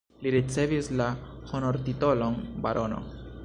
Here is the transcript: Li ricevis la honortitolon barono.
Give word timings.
Li 0.25 0.29
ricevis 0.35 0.89
la 1.01 1.07
honortitolon 1.51 2.41
barono. 2.67 3.05